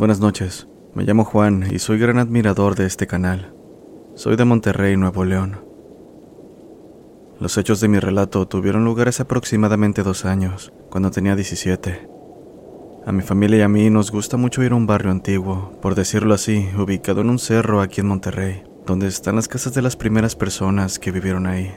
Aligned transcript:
Buenas 0.00 0.18
noches, 0.18 0.66
me 0.94 1.04
llamo 1.04 1.26
Juan 1.26 1.68
y 1.70 1.78
soy 1.78 1.98
gran 1.98 2.16
admirador 2.16 2.74
de 2.74 2.86
este 2.86 3.06
canal. 3.06 3.52
Soy 4.14 4.36
de 4.36 4.46
Monterrey, 4.46 4.96
Nuevo 4.96 5.26
León. 5.26 5.62
Los 7.38 7.58
hechos 7.58 7.82
de 7.82 7.88
mi 7.88 7.98
relato 7.98 8.48
tuvieron 8.48 8.86
lugar 8.86 9.08
hace 9.08 9.24
aproximadamente 9.24 10.02
dos 10.02 10.24
años, 10.24 10.72
cuando 10.88 11.10
tenía 11.10 11.36
17. 11.36 12.08
A 13.04 13.12
mi 13.12 13.20
familia 13.20 13.58
y 13.58 13.60
a 13.60 13.68
mí 13.68 13.90
nos 13.90 14.10
gusta 14.10 14.38
mucho 14.38 14.62
ir 14.62 14.72
a 14.72 14.76
un 14.76 14.86
barrio 14.86 15.10
antiguo, 15.10 15.78
por 15.82 15.94
decirlo 15.94 16.32
así, 16.32 16.66
ubicado 16.78 17.20
en 17.20 17.28
un 17.28 17.38
cerro 17.38 17.82
aquí 17.82 18.00
en 18.00 18.06
Monterrey, 18.06 18.62
donde 18.86 19.06
están 19.06 19.36
las 19.36 19.48
casas 19.48 19.74
de 19.74 19.82
las 19.82 19.96
primeras 19.96 20.34
personas 20.34 20.98
que 20.98 21.12
vivieron 21.12 21.46
ahí. 21.46 21.74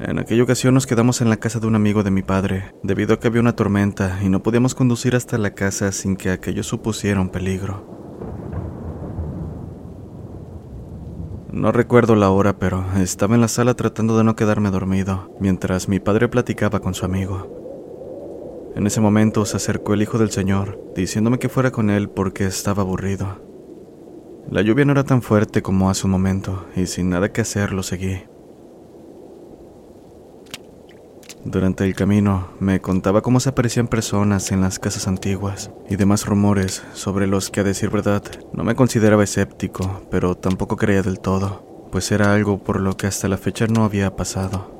En 0.00 0.18
aquella 0.18 0.42
ocasión 0.42 0.74
nos 0.74 0.86
quedamos 0.86 1.20
en 1.20 1.28
la 1.28 1.36
casa 1.36 1.60
de 1.60 1.66
un 1.66 1.74
amigo 1.74 2.02
de 2.02 2.10
mi 2.10 2.22
padre, 2.22 2.74
debido 2.82 3.14
a 3.14 3.20
que 3.20 3.28
había 3.28 3.40
una 3.40 3.54
tormenta 3.54 4.18
y 4.22 4.28
no 4.28 4.42
podíamos 4.42 4.74
conducir 4.74 5.14
hasta 5.14 5.38
la 5.38 5.54
casa 5.54 5.92
sin 5.92 6.16
que 6.16 6.30
aquello 6.30 6.62
supusiera 6.62 7.20
un 7.20 7.28
peligro. 7.28 7.92
No 11.52 11.70
recuerdo 11.70 12.16
la 12.16 12.30
hora, 12.30 12.58
pero 12.58 12.84
estaba 12.96 13.34
en 13.34 13.42
la 13.42 13.48
sala 13.48 13.74
tratando 13.74 14.16
de 14.16 14.24
no 14.24 14.34
quedarme 14.34 14.70
dormido, 14.70 15.36
mientras 15.38 15.88
mi 15.88 16.00
padre 16.00 16.28
platicaba 16.28 16.80
con 16.80 16.94
su 16.94 17.04
amigo. 17.04 18.72
En 18.74 18.86
ese 18.86 19.02
momento 19.02 19.44
se 19.44 19.58
acercó 19.58 19.92
el 19.92 20.00
hijo 20.00 20.16
del 20.16 20.30
señor, 20.30 20.80
diciéndome 20.96 21.38
que 21.38 21.50
fuera 21.50 21.70
con 21.70 21.90
él 21.90 22.08
porque 22.08 22.46
estaba 22.46 22.82
aburrido. 22.82 23.42
La 24.50 24.62
lluvia 24.62 24.86
no 24.86 24.92
era 24.92 25.04
tan 25.04 25.20
fuerte 25.20 25.62
como 25.62 25.90
hace 25.90 26.06
un 26.06 26.12
momento, 26.12 26.64
y 26.74 26.86
sin 26.86 27.10
nada 27.10 27.32
que 27.32 27.42
hacer 27.42 27.72
lo 27.72 27.82
seguí. 27.82 28.22
Durante 31.44 31.84
el 31.84 31.96
camino 31.96 32.48
me 32.60 32.80
contaba 32.80 33.20
cómo 33.20 33.40
se 33.40 33.48
aparecían 33.48 33.88
personas 33.88 34.52
en 34.52 34.60
las 34.60 34.78
casas 34.78 35.08
antiguas 35.08 35.72
y 35.90 35.96
demás 35.96 36.24
rumores 36.24 36.84
sobre 36.94 37.26
los 37.26 37.50
que 37.50 37.60
a 37.60 37.64
decir 37.64 37.90
verdad 37.90 38.22
no 38.52 38.62
me 38.62 38.76
consideraba 38.76 39.24
escéptico, 39.24 40.02
pero 40.08 40.36
tampoco 40.36 40.76
creía 40.76 41.02
del 41.02 41.18
todo, 41.18 41.88
pues 41.90 42.12
era 42.12 42.32
algo 42.32 42.62
por 42.62 42.80
lo 42.80 42.96
que 42.96 43.08
hasta 43.08 43.26
la 43.26 43.38
fecha 43.38 43.66
no 43.66 43.84
había 43.84 44.14
pasado. 44.14 44.70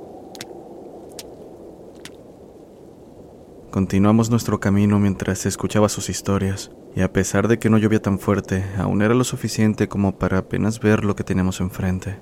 Continuamos 3.73 4.31
nuestro 4.31 4.61
camino 4.61 5.01
mientras 5.01 5.47
escuchaba 5.47 5.89
sus 5.89 6.11
historias, 6.11 6.71
y 6.95 7.01
a 7.01 7.13
pesar 7.13 7.49
de 7.49 7.59
que 7.59 7.71
no 7.71 7.79
llovía 7.79 8.03
tan 8.03 8.21
fuerte, 8.21 8.65
aún 8.79 9.03
era 9.03 9.15
lo 9.15 9.25
suficiente 9.25 9.89
como 9.89 10.17
para 10.17 10.39
apenas 10.39 10.79
ver 10.79 11.05
lo 11.05 11.17
que 11.17 11.25
teníamos 11.25 11.61
enfrente. 11.61 12.19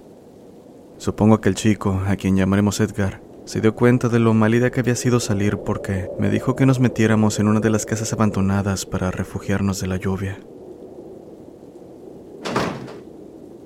Supongo 0.96 1.40
que 1.40 1.50
el 1.50 1.56
chico, 1.56 2.00
a 2.06 2.16
quien 2.16 2.36
llamaremos 2.36 2.78
Edgar, 2.80 3.20
se 3.50 3.60
dio 3.60 3.74
cuenta 3.74 4.08
de 4.08 4.20
lo 4.20 4.32
malida 4.32 4.70
que 4.70 4.78
había 4.78 4.94
sido 4.94 5.18
salir 5.18 5.58
porque 5.58 6.08
me 6.20 6.30
dijo 6.30 6.54
que 6.54 6.66
nos 6.66 6.78
metiéramos 6.78 7.40
en 7.40 7.48
una 7.48 7.58
de 7.58 7.68
las 7.68 7.84
casas 7.84 8.12
abandonadas 8.12 8.86
para 8.86 9.10
refugiarnos 9.10 9.80
de 9.80 9.88
la 9.88 9.96
lluvia. 9.96 10.38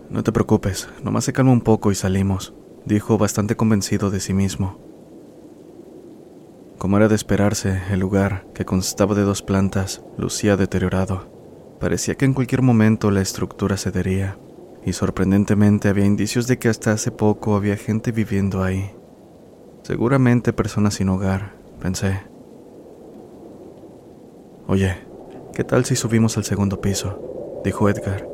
No 0.08 0.22
te 0.22 0.32
preocupes, 0.32 0.88
nomás 1.02 1.24
se 1.24 1.34
calma 1.34 1.52
un 1.52 1.60
poco 1.60 1.92
y 1.92 1.94
salimos, 1.94 2.54
dijo 2.86 3.18
bastante 3.18 3.56
convencido 3.56 4.08
de 4.10 4.20
sí 4.20 4.32
mismo. 4.32 4.78
Como 6.78 6.96
era 6.96 7.08
de 7.08 7.16
esperarse, 7.16 7.82
el 7.90 8.00
lugar, 8.00 8.46
que 8.54 8.64
constaba 8.64 9.14
de 9.14 9.20
dos 9.20 9.42
plantas, 9.42 10.02
lucía 10.16 10.56
deteriorado. 10.56 11.28
Parecía 11.78 12.14
que 12.14 12.24
en 12.24 12.32
cualquier 12.32 12.62
momento 12.62 13.10
la 13.10 13.20
estructura 13.20 13.76
cedería, 13.76 14.38
y 14.86 14.94
sorprendentemente 14.94 15.90
había 15.90 16.06
indicios 16.06 16.46
de 16.46 16.58
que 16.58 16.70
hasta 16.70 16.92
hace 16.92 17.10
poco 17.10 17.54
había 17.54 17.76
gente 17.76 18.12
viviendo 18.12 18.62
ahí. 18.62 18.90
Seguramente 19.84 20.54
personas 20.54 20.94
sin 20.94 21.10
hogar, 21.10 21.52
pensé. 21.78 22.22
Oye, 24.66 24.96
¿qué 25.52 25.62
tal 25.62 25.84
si 25.84 25.94
subimos 25.94 26.38
al 26.38 26.44
segundo 26.44 26.80
piso? 26.80 27.60
dijo 27.62 27.90
Edgar. 27.90 28.26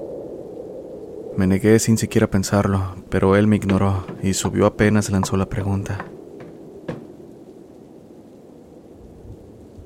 Me 1.37 1.49
negué 1.49 1.81
sin 1.81 1.99
siquiera 1.99 2.31
pensarlo, 2.31 2.95
pero 3.09 3.35
él 3.35 3.49
me 3.49 3.57
ignoró 3.57 4.07
y 4.23 4.35
subió 4.35 4.65
apenas 4.65 5.11
lanzó 5.11 5.37
la 5.37 5.49
pregunta. 5.49 6.05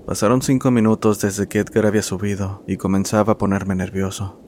Pasaron 0.07 0.43
cinco 0.43 0.71
minutos 0.71 1.23
desde 1.23 1.49
que 1.49 1.61
Edgar 1.61 1.87
había 1.87 2.03
subido 2.03 2.63
y 2.67 2.77
comenzaba 2.77 3.33
a 3.33 3.39
ponerme 3.39 3.75
nervioso. 3.75 4.39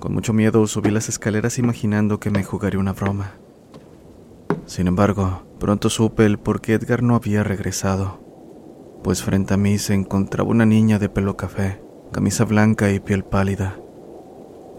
Con 0.00 0.14
mucho 0.14 0.32
miedo 0.32 0.66
subí 0.66 0.90
las 0.90 1.08
escaleras 1.08 1.60
imaginando 1.60 2.18
que 2.18 2.30
me 2.30 2.42
jugaría 2.42 2.80
una 2.80 2.92
broma. 2.92 3.34
Sin 4.68 4.86
embargo, 4.86 5.44
pronto 5.58 5.88
supe 5.88 6.26
el 6.26 6.38
por 6.38 6.60
qué 6.60 6.74
Edgar 6.74 7.02
no 7.02 7.14
había 7.14 7.42
regresado, 7.42 8.20
pues 9.02 9.22
frente 9.22 9.54
a 9.54 9.56
mí 9.56 9.78
se 9.78 9.94
encontraba 9.94 10.50
una 10.50 10.66
niña 10.66 10.98
de 10.98 11.08
pelo 11.08 11.38
café, 11.38 11.80
camisa 12.12 12.44
blanca 12.44 12.92
y 12.92 13.00
piel 13.00 13.24
pálida. 13.24 13.80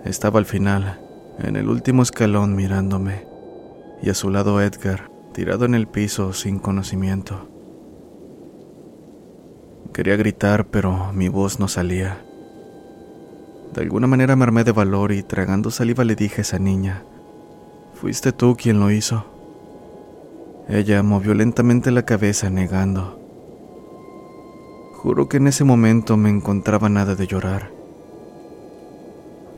Estaba 0.05 0.37
al 0.37 0.45
final, 0.45 1.01
en 1.39 1.55
el 1.55 1.67
último 1.67 2.03
escalón 2.03 2.55
mirándome, 2.55 3.25
y 4.03 4.11
a 4.11 4.13
su 4.13 4.29
lado 4.29 4.61
Edgar, 4.61 5.09
tirado 5.33 5.65
en 5.65 5.73
el 5.73 5.87
piso 5.87 6.33
sin 6.33 6.59
conocimiento. 6.59 7.49
Quería 9.91 10.17
gritar, 10.17 10.67
pero 10.67 11.11
mi 11.13 11.29
voz 11.29 11.59
no 11.59 11.67
salía. 11.67 12.23
De 13.73 13.81
alguna 13.81 14.05
manera 14.05 14.35
me 14.35 14.43
armé 14.43 14.63
de 14.63 14.71
valor 14.71 15.11
y 15.11 15.23
tragando 15.23 15.71
saliva 15.71 16.03
le 16.03 16.15
dije 16.15 16.41
a 16.41 16.43
esa 16.43 16.59
niña, 16.59 17.05
Fuiste 17.95 18.31
tú 18.31 18.55
quien 18.55 18.79
lo 18.79 18.91
hizo. 18.91 19.38
Ella 20.69 21.01
movió 21.01 21.33
lentamente 21.33 21.89
la 21.89 22.03
cabeza 22.03 22.51
negando. 22.51 23.19
Juro 24.93 25.27
que 25.27 25.37
en 25.37 25.47
ese 25.47 25.63
momento 25.63 26.15
me 26.15 26.29
encontraba 26.29 26.89
nada 26.89 27.15
de 27.15 27.25
llorar. 27.25 27.71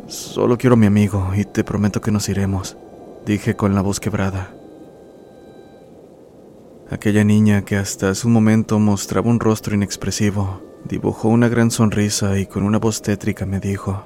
Solo 0.07 0.57
quiero 0.57 0.75
a 0.75 0.77
mi 0.77 0.85
amigo 0.85 1.31
y 1.35 1.43
te 1.43 1.65
prometo 1.65 1.99
que 1.99 2.11
nos 2.11 2.29
iremos, 2.29 2.77
dije 3.25 3.57
con 3.57 3.75
la 3.75 3.81
voz 3.81 3.99
quebrada. 3.99 4.53
Aquella 6.89 7.25
niña 7.25 7.63
que 7.63 7.75
hasta 7.75 8.09
hace 8.09 8.25
un 8.25 8.31
momento 8.31 8.79
mostraba 8.79 9.29
un 9.29 9.41
rostro 9.41 9.75
inexpresivo, 9.75 10.61
dibujó 10.85 11.27
una 11.27 11.49
gran 11.49 11.71
sonrisa 11.71 12.39
y 12.39 12.45
con 12.45 12.63
una 12.63 12.79
voz 12.79 13.01
tétrica 13.01 13.45
me 13.45 13.59
dijo, 13.59 14.05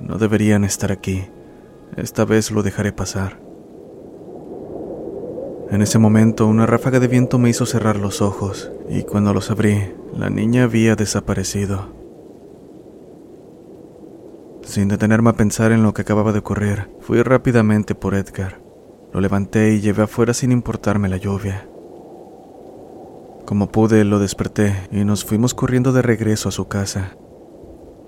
No 0.00 0.18
deberían 0.18 0.64
estar 0.64 0.90
aquí, 0.90 1.26
esta 1.96 2.24
vez 2.24 2.50
lo 2.50 2.64
dejaré 2.64 2.92
pasar. 2.92 3.47
En 5.70 5.82
ese 5.82 5.98
momento 5.98 6.46
una 6.46 6.64
ráfaga 6.64 6.98
de 6.98 7.08
viento 7.08 7.38
me 7.38 7.50
hizo 7.50 7.66
cerrar 7.66 7.96
los 7.96 8.22
ojos 8.22 8.72
y 8.88 9.02
cuando 9.02 9.34
los 9.34 9.50
abrí, 9.50 9.92
la 10.16 10.30
niña 10.30 10.64
había 10.64 10.96
desaparecido. 10.96 11.94
Sin 14.62 14.88
detenerme 14.88 15.30
a 15.30 15.34
pensar 15.34 15.72
en 15.72 15.82
lo 15.82 15.92
que 15.92 16.02
acababa 16.02 16.32
de 16.32 16.38
ocurrir, 16.38 16.88
fui 17.00 17.22
rápidamente 17.22 17.94
por 17.94 18.14
Edgar. 18.14 18.60
Lo 19.12 19.20
levanté 19.20 19.74
y 19.74 19.80
llevé 19.80 20.04
afuera 20.04 20.32
sin 20.32 20.52
importarme 20.52 21.08
la 21.08 21.18
lluvia. 21.18 21.68
Como 23.44 23.70
pude, 23.70 24.04
lo 24.04 24.18
desperté 24.18 24.88
y 24.90 25.04
nos 25.04 25.24
fuimos 25.24 25.52
corriendo 25.52 25.92
de 25.92 26.02
regreso 26.02 26.48
a 26.48 26.52
su 26.52 26.68
casa. 26.68 27.16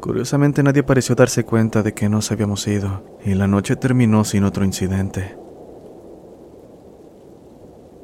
Curiosamente 0.01 0.63
nadie 0.63 0.83
pareció 0.83 1.15
darse 1.15 1.45
cuenta 1.45 1.83
de 1.83 1.93
que 1.93 2.09
nos 2.09 2.33
habíamos 2.33 2.67
ido 2.67 3.05
y 3.23 3.35
la 3.35 3.47
noche 3.47 3.77
terminó 3.77 4.25
sin 4.25 4.45
otro 4.45 4.65
incidente. 4.65 5.37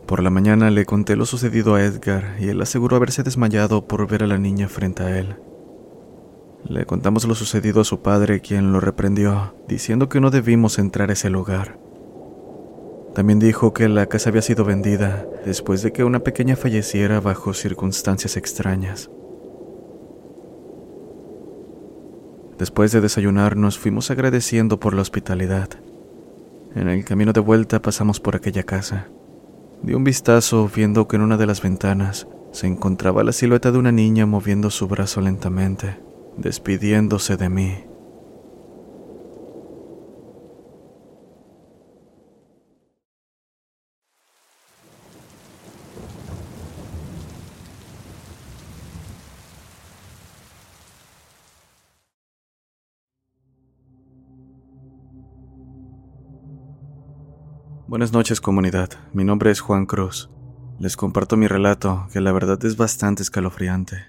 Por 0.07 0.23
la 0.23 0.31
mañana 0.31 0.71
le 0.71 0.87
conté 0.87 1.17
lo 1.17 1.27
sucedido 1.27 1.75
a 1.75 1.83
Edgar 1.83 2.37
y 2.39 2.49
él 2.49 2.63
aseguró 2.63 2.97
haberse 2.97 3.25
desmayado 3.25 3.89
por 3.89 4.07
ver 4.07 4.23
a 4.23 4.29
la 4.29 4.39
niña 4.39 4.69
frente 4.69 5.03
a 5.03 5.19
él. 5.19 5.37
Le 6.69 6.87
contamos 6.87 7.27
lo 7.27 7.35
sucedido 7.35 7.81
a 7.81 7.85
su 7.85 8.03
padre, 8.03 8.41
quien 8.41 8.73
lo 8.73 8.79
reprendió, 8.79 9.57
diciendo 9.67 10.09
que 10.09 10.21
no 10.21 10.31
debimos 10.31 10.79
entrar 10.79 11.11
a 11.11 11.15
ese 11.15 11.29
lugar. 11.29 11.79
También 13.15 13.41
dijo 13.41 13.73
que 13.73 13.89
la 13.89 14.07
casa 14.07 14.31
había 14.31 14.43
sido 14.43 14.65
vendida 14.65 15.27
después 15.45 15.83
de 15.83 15.93
que 15.93 16.05
una 16.05 16.21
pequeña 16.21 16.55
falleciera 16.55 17.21
bajo 17.21 17.53
circunstancias 17.53 18.37
extrañas. 18.37 19.11
Después 22.59 22.93
de 22.93 23.01
desayunar 23.01 23.57
nos 23.57 23.77
fuimos 23.79 24.11
agradeciendo 24.11 24.79
por 24.79 24.95
la 24.95 25.03
hospitalidad. 25.03 25.69
En 26.75 26.89
el 26.89 27.05
camino 27.05 27.33
de 27.33 27.41
vuelta 27.41 27.83
pasamos 27.83 28.21
por 28.21 28.37
aquella 28.37 28.63
casa. 28.63 29.09
Di 29.87 29.95
un 29.95 30.03
vistazo 30.03 30.69
viendo 30.75 31.07
que 31.07 31.15
en 31.15 31.23
una 31.23 31.37
de 31.37 31.47
las 31.47 31.63
ventanas 31.63 32.27
se 32.51 32.67
encontraba 32.67 33.23
la 33.23 33.31
silueta 33.31 33.71
de 33.71 33.79
una 33.79 33.93
niña 33.93 34.27
moviendo 34.27 34.69
su 34.71 34.89
brazo 34.89 35.21
lentamente, 35.21 36.03
despidiéndose 36.37 37.37
de 37.37 37.49
mí. 37.49 37.85
Buenas 57.89 58.13
noches 58.13 58.41
comunidad, 58.41 58.91
mi 59.13 59.23
nombre 59.23 59.53
es 59.53 59.61
Juan 59.61 59.87
Cruz. 59.87 60.29
Les 60.81 60.97
comparto 60.97 61.37
mi 61.37 61.47
relato, 61.47 62.09
que 62.13 62.21
la 62.21 62.33
verdad 62.33 62.59
es 62.65 62.77
bastante 62.77 63.23
escalofriante. 63.23 64.07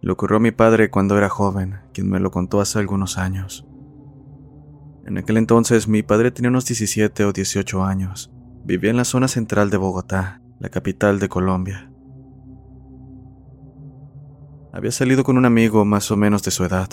Le 0.00 0.12
ocurrió 0.12 0.38
a 0.38 0.40
mi 0.40 0.50
padre 0.50 0.88
cuando 0.88 1.18
era 1.18 1.28
joven, 1.28 1.80
quien 1.92 2.08
me 2.08 2.20
lo 2.20 2.30
contó 2.30 2.62
hace 2.62 2.78
algunos 2.78 3.18
años. 3.18 3.66
En 5.04 5.18
aquel 5.18 5.36
entonces 5.36 5.88
mi 5.88 6.02
padre 6.02 6.30
tenía 6.30 6.48
unos 6.48 6.64
17 6.64 7.26
o 7.26 7.34
18 7.34 7.84
años. 7.84 8.32
Vivía 8.64 8.90
en 8.90 8.96
la 8.96 9.04
zona 9.04 9.28
central 9.28 9.68
de 9.68 9.76
Bogotá, 9.76 10.40
la 10.58 10.70
capital 10.70 11.18
de 11.18 11.28
Colombia. 11.28 11.92
Había 14.72 14.90
salido 14.90 15.22
con 15.22 15.36
un 15.36 15.44
amigo 15.44 15.84
más 15.84 16.10
o 16.10 16.16
menos 16.16 16.42
de 16.44 16.50
su 16.50 16.64
edad. 16.64 16.88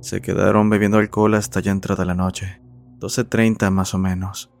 Se 0.00 0.20
quedaron 0.20 0.68
bebiendo 0.70 0.98
alcohol 0.98 1.34
hasta 1.34 1.60
ya 1.60 1.70
entrada 1.70 2.04
la 2.04 2.16
noche, 2.16 2.60
12.30 2.98 3.70
más 3.70 3.94
o 3.94 3.98
menos. 3.98 4.51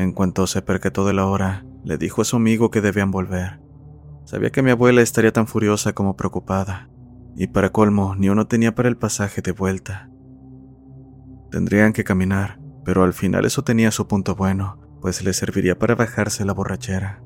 En 0.00 0.12
cuanto 0.12 0.46
se 0.46 0.62
percató 0.62 1.04
de 1.04 1.12
la 1.12 1.26
hora, 1.26 1.62
le 1.84 1.98
dijo 1.98 2.22
a 2.22 2.24
su 2.24 2.36
amigo 2.36 2.70
que 2.70 2.80
debían 2.80 3.10
volver. 3.10 3.60
Sabía 4.24 4.48
que 4.48 4.62
mi 4.62 4.70
abuela 4.70 5.02
estaría 5.02 5.30
tan 5.30 5.46
furiosa 5.46 5.92
como 5.92 6.16
preocupada, 6.16 6.88
y 7.36 7.48
para 7.48 7.68
colmo 7.68 8.14
ni 8.16 8.30
uno 8.30 8.46
tenía 8.46 8.74
para 8.74 8.88
el 8.88 8.96
pasaje 8.96 9.42
de 9.42 9.52
vuelta. 9.52 10.08
Tendrían 11.50 11.92
que 11.92 12.02
caminar, 12.02 12.58
pero 12.82 13.02
al 13.02 13.12
final 13.12 13.44
eso 13.44 13.62
tenía 13.62 13.90
su 13.90 14.08
punto 14.08 14.34
bueno, 14.34 14.80
pues 15.02 15.22
le 15.22 15.34
serviría 15.34 15.78
para 15.78 15.96
bajarse 15.96 16.46
la 16.46 16.54
borrachera. 16.54 17.22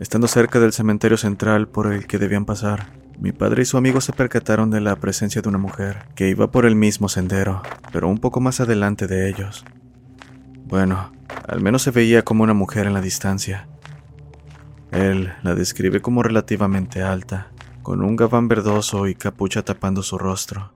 Estando 0.00 0.26
cerca 0.26 0.58
del 0.58 0.72
cementerio 0.72 1.18
central 1.18 1.68
por 1.68 1.92
el 1.92 2.06
que 2.06 2.18
debían 2.18 2.46
pasar, 2.46 3.03
mi 3.18 3.32
padre 3.32 3.62
y 3.62 3.64
su 3.64 3.76
amigo 3.76 4.00
se 4.00 4.12
percataron 4.12 4.70
de 4.70 4.80
la 4.80 4.96
presencia 4.96 5.40
de 5.40 5.48
una 5.48 5.58
mujer 5.58 6.06
que 6.14 6.28
iba 6.28 6.50
por 6.50 6.66
el 6.66 6.74
mismo 6.74 7.08
sendero, 7.08 7.62
pero 7.92 8.08
un 8.08 8.18
poco 8.18 8.40
más 8.40 8.60
adelante 8.60 9.06
de 9.06 9.28
ellos. 9.28 9.64
Bueno, 10.66 11.12
al 11.46 11.60
menos 11.60 11.82
se 11.82 11.90
veía 11.90 12.22
como 12.22 12.42
una 12.42 12.54
mujer 12.54 12.86
en 12.86 12.94
la 12.94 13.00
distancia. 13.00 13.68
Él 14.90 15.32
la 15.42 15.54
describe 15.54 16.00
como 16.00 16.22
relativamente 16.22 17.02
alta, 17.02 17.52
con 17.82 18.02
un 18.02 18.16
gabán 18.16 18.48
verdoso 18.48 19.06
y 19.06 19.14
capucha 19.14 19.62
tapando 19.62 20.02
su 20.02 20.18
rostro. 20.18 20.72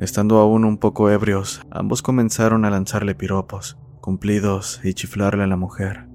Estando 0.00 0.38
aún 0.38 0.64
un 0.64 0.78
poco 0.78 1.10
ebrios, 1.10 1.62
ambos 1.70 2.02
comenzaron 2.02 2.64
a 2.64 2.70
lanzarle 2.70 3.14
piropos, 3.14 3.78
cumplidos 4.00 4.80
y 4.84 4.92
chiflarle 4.92 5.44
a 5.44 5.46
la 5.46 5.56
mujer. 5.56 6.06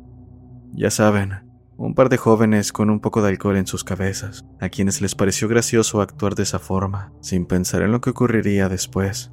Ya 0.73 0.91
saben, 0.91 1.48
un 1.81 1.95
par 1.95 2.09
de 2.09 2.17
jóvenes 2.17 2.73
con 2.73 2.89
un 2.89 2.99
poco 2.99 3.21
de 3.21 3.29
alcohol 3.29 3.55
en 3.55 3.65
sus 3.65 3.85
cabezas, 3.85 4.45
a 4.59 4.67
quienes 4.67 4.99
les 4.99 5.15
pareció 5.15 5.47
gracioso 5.47 6.01
actuar 6.01 6.35
de 6.35 6.43
esa 6.43 6.59
forma, 6.59 7.13
sin 7.21 7.45
pensar 7.45 7.83
en 7.83 7.93
lo 7.93 8.01
que 8.01 8.09
ocurriría 8.09 8.67
después. 8.67 9.31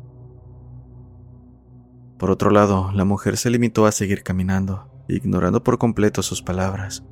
Por 2.18 2.30
otro 2.30 2.50
lado, 2.50 2.92
la 2.92 3.04
mujer 3.04 3.36
se 3.36 3.50
limitó 3.50 3.84
a 3.84 3.90
seguir 3.90 4.22
caminando, 4.22 4.88
ignorando 5.08 5.64
por 5.64 5.78
completo 5.78 6.22
sus 6.22 6.40
palabras. 6.40 7.04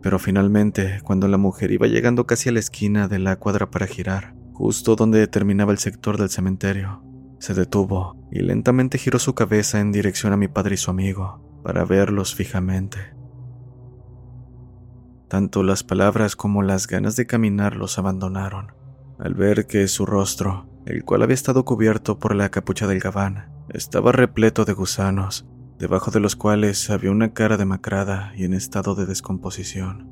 Pero 0.00 0.18
finalmente, 0.18 1.00
cuando 1.04 1.28
la 1.28 1.36
mujer 1.36 1.70
iba 1.70 1.86
llegando 1.86 2.26
casi 2.26 2.48
a 2.48 2.52
la 2.52 2.60
esquina 2.60 3.08
de 3.08 3.18
la 3.18 3.36
cuadra 3.36 3.70
para 3.70 3.86
girar, 3.86 4.34
justo 4.54 4.96
donde 4.96 5.26
terminaba 5.26 5.72
el 5.72 5.78
sector 5.78 6.16
del 6.16 6.30
cementerio, 6.30 7.04
se 7.40 7.52
detuvo 7.52 8.16
y 8.32 8.40
lentamente 8.40 8.96
giró 8.96 9.18
su 9.18 9.34
cabeza 9.34 9.80
en 9.80 9.92
dirección 9.92 10.32
a 10.32 10.38
mi 10.38 10.48
padre 10.48 10.76
y 10.76 10.78
su 10.78 10.90
amigo, 10.90 11.60
para 11.62 11.84
verlos 11.84 12.34
fijamente. 12.34 13.19
Tanto 15.30 15.62
las 15.62 15.84
palabras 15.84 16.34
como 16.34 16.60
las 16.64 16.88
ganas 16.88 17.14
de 17.14 17.24
caminar 17.24 17.76
los 17.76 18.00
abandonaron, 18.00 18.72
al 19.16 19.34
ver 19.34 19.68
que 19.68 19.86
su 19.86 20.04
rostro, 20.04 20.68
el 20.86 21.04
cual 21.04 21.22
había 21.22 21.34
estado 21.34 21.64
cubierto 21.64 22.18
por 22.18 22.34
la 22.34 22.48
capucha 22.48 22.88
del 22.88 22.98
gabán, 22.98 23.48
estaba 23.68 24.10
repleto 24.10 24.64
de 24.64 24.72
gusanos, 24.72 25.46
debajo 25.78 26.10
de 26.10 26.18
los 26.18 26.34
cuales 26.34 26.90
había 26.90 27.12
una 27.12 27.32
cara 27.32 27.56
demacrada 27.56 28.32
y 28.34 28.42
en 28.42 28.54
estado 28.54 28.96
de 28.96 29.06
descomposición. 29.06 30.10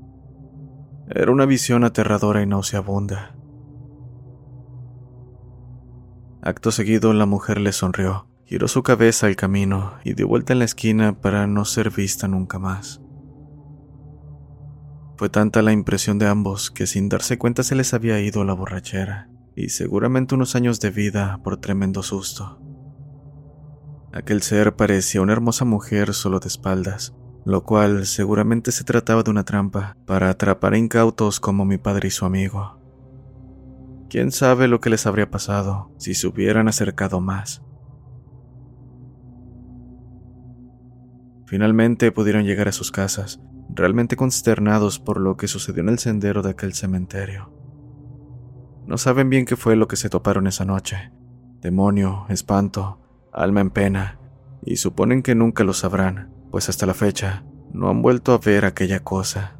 Era 1.08 1.32
una 1.32 1.46
visión 1.46 1.82
aterradora 1.82 2.40
y 2.40 2.46
nauseabunda. 2.46 3.34
Acto 6.42 6.70
seguido, 6.70 7.12
la 7.12 7.26
mujer 7.26 7.58
le 7.58 7.72
sonrió, 7.72 8.28
giró 8.44 8.68
su 8.68 8.84
cabeza 8.84 9.26
al 9.26 9.34
camino 9.34 9.94
y 10.04 10.14
dio 10.14 10.28
vuelta 10.28 10.52
en 10.52 10.60
la 10.60 10.64
esquina 10.64 11.20
para 11.20 11.48
no 11.48 11.64
ser 11.64 11.90
vista 11.90 12.28
nunca 12.28 12.60
más. 12.60 13.02
Fue 15.18 15.28
tanta 15.28 15.62
la 15.62 15.72
impresión 15.72 16.20
de 16.20 16.28
ambos 16.28 16.70
que 16.70 16.86
sin 16.86 17.08
darse 17.08 17.38
cuenta 17.38 17.64
se 17.64 17.74
les 17.74 17.92
había 17.92 18.20
ido 18.20 18.44
la 18.44 18.52
borrachera 18.52 19.28
y 19.56 19.70
seguramente 19.70 20.36
unos 20.36 20.54
años 20.54 20.78
de 20.78 20.90
vida 20.90 21.40
por 21.42 21.56
tremendo 21.56 22.04
susto. 22.04 22.62
Aquel 24.12 24.42
ser 24.42 24.76
parecía 24.76 25.20
una 25.20 25.32
hermosa 25.32 25.64
mujer 25.64 26.14
solo 26.14 26.38
de 26.38 26.46
espaldas, 26.46 27.16
lo 27.44 27.64
cual 27.64 28.06
seguramente 28.06 28.70
se 28.70 28.84
trataba 28.84 29.24
de 29.24 29.30
una 29.32 29.44
trampa 29.44 29.96
para 30.06 30.30
atrapar 30.30 30.76
incautos 30.76 31.40
como 31.40 31.64
mi 31.64 31.78
padre 31.78 32.06
y 32.06 32.10
su 32.12 32.24
amigo. 32.24 32.78
Quién 34.08 34.30
sabe 34.30 34.68
lo 34.68 34.80
que 34.80 34.90
les 34.90 35.04
habría 35.04 35.28
pasado 35.32 35.90
si 35.98 36.14
se 36.14 36.28
hubieran 36.28 36.68
acercado 36.68 37.20
más. 37.20 37.60
Finalmente 41.46 42.12
pudieron 42.12 42.44
llegar 42.44 42.68
a 42.68 42.72
sus 42.72 42.92
casas, 42.92 43.40
realmente 43.68 44.16
consternados 44.16 44.98
por 44.98 45.20
lo 45.20 45.36
que 45.36 45.48
sucedió 45.48 45.82
en 45.82 45.90
el 45.90 45.98
sendero 45.98 46.42
de 46.42 46.50
aquel 46.50 46.74
cementerio. 46.74 47.52
No 48.86 48.96
saben 48.96 49.28
bien 49.28 49.44
qué 49.44 49.56
fue 49.56 49.76
lo 49.76 49.88
que 49.88 49.96
se 49.96 50.08
toparon 50.08 50.46
esa 50.46 50.64
noche. 50.64 51.12
Demonio, 51.60 52.26
espanto, 52.28 53.00
alma 53.32 53.60
en 53.60 53.70
pena, 53.70 54.18
y 54.62 54.76
suponen 54.76 55.22
que 55.22 55.34
nunca 55.34 55.64
lo 55.64 55.74
sabrán, 55.74 56.32
pues 56.50 56.68
hasta 56.68 56.86
la 56.86 56.94
fecha 56.94 57.44
no 57.72 57.90
han 57.90 58.00
vuelto 58.00 58.32
a 58.32 58.38
ver 58.38 58.64
aquella 58.64 59.00
cosa. 59.00 59.57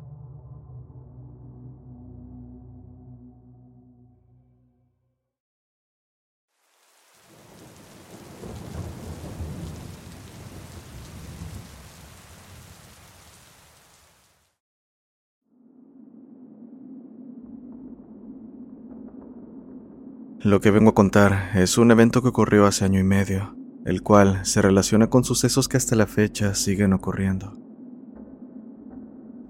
Lo 20.49 20.63
que 20.63 20.71
vengo 20.71 20.89
a 20.89 20.95
contar 20.95 21.51
es 21.57 21.77
un 21.77 21.91
evento 21.91 22.23
que 22.23 22.29
ocurrió 22.29 22.65
hace 22.65 22.87
año 22.87 22.99
y 22.99 23.05
medio, 23.05 23.55
el 23.85 24.01
cual 24.01 24.47
se 24.47 24.63
relaciona 24.63 25.11
con 25.11 25.23
sucesos 25.23 25.69
que 25.69 25.77
hasta 25.77 25.95
la 25.95 26.07
fecha 26.07 26.55
siguen 26.55 26.95
ocurriendo. 26.95 27.53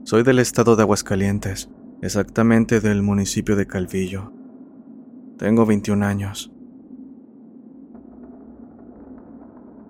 Soy 0.02 0.24
del 0.24 0.40
estado 0.40 0.74
de 0.74 0.82
Aguascalientes, 0.82 1.70
exactamente 2.02 2.80
del 2.80 3.02
municipio 3.02 3.54
de 3.54 3.68
Calvillo. 3.68 4.32
Tengo 5.38 5.66
21 5.66 6.04
años. 6.04 6.50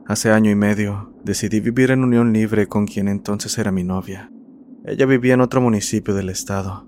Hace 0.04 0.30
año 0.30 0.50
y 0.50 0.56
medio 0.56 1.14
decidí 1.24 1.60
vivir 1.60 1.90
en 1.90 2.04
unión 2.04 2.34
libre 2.34 2.66
con 2.66 2.86
quien 2.86 3.08
entonces 3.08 3.56
era 3.56 3.72
mi 3.72 3.82
novia. 3.82 4.30
Ella 4.84 5.06
vivía 5.06 5.32
en 5.32 5.40
otro 5.40 5.62
municipio 5.62 6.14
del 6.14 6.28
estado. 6.28 6.86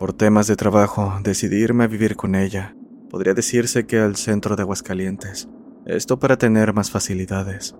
Por 0.00 0.14
temas 0.14 0.46
de 0.46 0.56
trabajo 0.56 1.12
decidí 1.22 1.58
irme 1.58 1.84
a 1.84 1.86
vivir 1.86 2.16
con 2.16 2.34
ella. 2.34 2.74
Podría 3.10 3.34
decirse 3.34 3.84
que 3.84 3.98
al 3.98 4.16
centro 4.16 4.56
de 4.56 4.62
Aguascalientes. 4.62 5.46
Esto 5.84 6.18
para 6.18 6.38
tener 6.38 6.72
más 6.72 6.90
facilidades. 6.90 7.76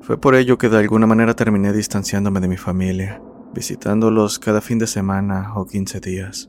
Fue 0.00 0.18
por 0.18 0.36
ello 0.36 0.56
que 0.56 0.70
de 0.70 0.78
alguna 0.78 1.06
manera 1.06 1.36
terminé 1.36 1.74
distanciándome 1.74 2.40
de 2.40 2.48
mi 2.48 2.56
familia, 2.56 3.20
visitándolos 3.52 4.38
cada 4.38 4.62
fin 4.62 4.78
de 4.78 4.86
semana 4.86 5.52
o 5.54 5.66
15 5.66 6.00
días. 6.00 6.48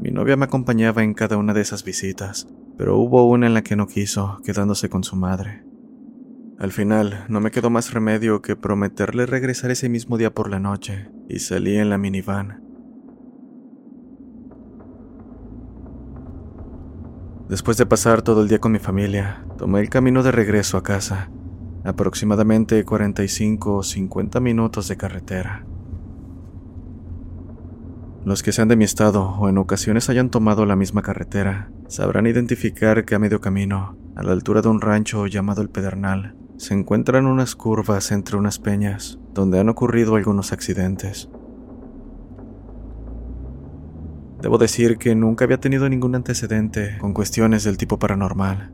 Mi 0.00 0.10
novia 0.10 0.38
me 0.38 0.46
acompañaba 0.46 1.02
en 1.02 1.12
cada 1.12 1.36
una 1.36 1.52
de 1.52 1.60
esas 1.60 1.84
visitas, 1.84 2.48
pero 2.78 2.96
hubo 2.96 3.28
una 3.28 3.48
en 3.48 3.52
la 3.52 3.60
que 3.60 3.76
no 3.76 3.86
quiso, 3.86 4.40
quedándose 4.46 4.88
con 4.88 5.04
su 5.04 5.14
madre. 5.14 5.62
Al 6.62 6.70
final, 6.70 7.24
no 7.28 7.40
me 7.40 7.50
quedó 7.50 7.70
más 7.70 7.92
remedio 7.92 8.40
que 8.40 8.54
prometerle 8.54 9.26
regresar 9.26 9.72
ese 9.72 9.88
mismo 9.88 10.16
día 10.16 10.32
por 10.32 10.48
la 10.48 10.60
noche, 10.60 11.10
y 11.28 11.40
salí 11.40 11.76
en 11.76 11.90
la 11.90 11.98
minivan. 11.98 12.62
Después 17.48 17.78
de 17.78 17.86
pasar 17.86 18.22
todo 18.22 18.42
el 18.42 18.48
día 18.48 18.60
con 18.60 18.70
mi 18.70 18.78
familia, 18.78 19.44
tomé 19.58 19.80
el 19.80 19.88
camino 19.88 20.22
de 20.22 20.30
regreso 20.30 20.78
a 20.78 20.84
casa, 20.84 21.32
aproximadamente 21.82 22.84
45 22.84 23.78
o 23.78 23.82
50 23.82 24.38
minutos 24.38 24.86
de 24.86 24.96
carretera. 24.96 25.66
Los 28.24 28.44
que 28.44 28.52
sean 28.52 28.68
de 28.68 28.76
mi 28.76 28.84
estado 28.84 29.30
o 29.30 29.48
en 29.48 29.58
ocasiones 29.58 30.08
hayan 30.10 30.30
tomado 30.30 30.64
la 30.64 30.76
misma 30.76 31.02
carretera 31.02 31.72
sabrán 31.88 32.28
identificar 32.28 33.04
que 33.04 33.16
a 33.16 33.18
medio 33.18 33.40
camino, 33.40 33.98
a 34.14 34.22
la 34.22 34.30
altura 34.30 34.62
de 34.62 34.68
un 34.68 34.80
rancho 34.80 35.26
llamado 35.26 35.60
El 35.60 35.68
Pedernal, 35.68 36.36
se 36.62 36.74
encuentran 36.74 37.26
unas 37.26 37.56
curvas 37.56 38.12
entre 38.12 38.36
unas 38.36 38.60
peñas 38.60 39.18
donde 39.34 39.58
han 39.58 39.68
ocurrido 39.68 40.14
algunos 40.14 40.52
accidentes. 40.52 41.28
Debo 44.40 44.58
decir 44.58 44.96
que 44.96 45.16
nunca 45.16 45.44
había 45.44 45.58
tenido 45.58 45.88
ningún 45.88 46.14
antecedente 46.14 46.98
con 47.00 47.14
cuestiones 47.14 47.64
del 47.64 47.78
tipo 47.78 47.98
paranormal, 47.98 48.72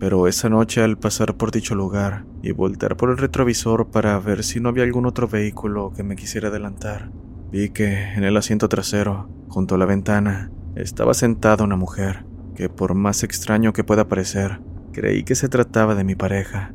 pero 0.00 0.26
esa 0.26 0.48
noche 0.48 0.82
al 0.82 0.98
pasar 0.98 1.36
por 1.36 1.52
dicho 1.52 1.76
lugar 1.76 2.26
y 2.42 2.50
voltear 2.50 2.96
por 2.96 3.10
el 3.10 3.18
retrovisor 3.18 3.92
para 3.92 4.18
ver 4.18 4.42
si 4.42 4.58
no 4.58 4.68
había 4.68 4.82
algún 4.82 5.06
otro 5.06 5.28
vehículo 5.28 5.92
que 5.94 6.02
me 6.02 6.16
quisiera 6.16 6.48
adelantar, 6.48 7.12
vi 7.52 7.70
que 7.70 8.12
en 8.12 8.24
el 8.24 8.36
asiento 8.36 8.68
trasero, 8.68 9.30
junto 9.46 9.76
a 9.76 9.78
la 9.78 9.86
ventana, 9.86 10.50
estaba 10.74 11.14
sentada 11.14 11.62
una 11.62 11.76
mujer 11.76 12.24
que 12.56 12.68
por 12.68 12.94
más 12.94 13.22
extraño 13.22 13.72
que 13.72 13.84
pueda 13.84 14.08
parecer, 14.08 14.60
creí 14.92 15.22
que 15.22 15.36
se 15.36 15.48
trataba 15.48 15.94
de 15.94 16.02
mi 16.02 16.16
pareja, 16.16 16.74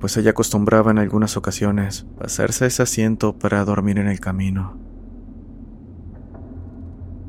pues 0.00 0.16
ella 0.16 0.30
acostumbraba 0.30 0.90
en 0.90 0.98
algunas 0.98 1.36
ocasiones 1.36 2.06
pasarse 2.18 2.66
ese 2.66 2.82
asiento 2.82 3.38
para 3.38 3.64
dormir 3.64 3.98
en 3.98 4.08
el 4.08 4.18
camino. 4.18 4.78